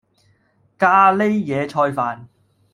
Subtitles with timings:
[0.79, 2.25] 咖喱野菜飯